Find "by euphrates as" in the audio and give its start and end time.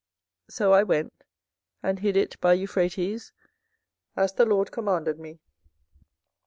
2.41-4.33